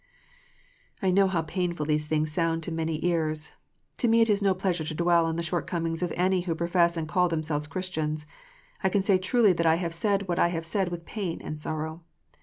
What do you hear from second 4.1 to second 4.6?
it is no